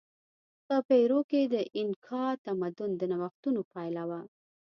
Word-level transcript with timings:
په 0.67 0.75
پیرو 0.87 1.19
کې 1.29 1.41
د 1.53 1.55
اینکا 1.77 2.25
تمدن 2.45 2.91
د 2.97 3.01
نوښتونو 3.11 3.61
پایله 3.73 4.03
وه. 4.09 4.21